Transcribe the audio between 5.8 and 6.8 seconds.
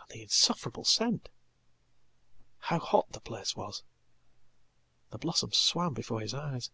before his eyes.